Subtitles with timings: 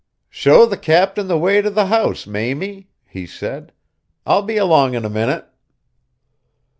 [0.31, 3.71] "Show the captain the way to the house, Mamie," he said.
[4.25, 5.45] "I'll be along in a minute."